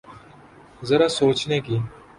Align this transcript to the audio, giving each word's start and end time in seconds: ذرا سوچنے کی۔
ذرا 0.87 1.07
سوچنے 1.17 1.57
کی۔ 1.65 1.77